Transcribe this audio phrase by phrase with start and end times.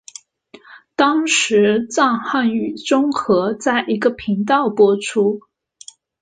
[0.95, 5.41] 当时藏汉语综合在一个频道播出。